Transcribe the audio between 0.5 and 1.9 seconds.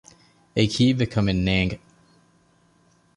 އެއީ ކީއްވެ ކަމެއް ނޭނގެ